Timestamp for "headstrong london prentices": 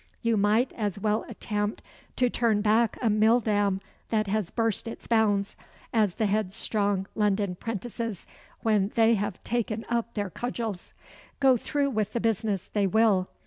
6.25-8.25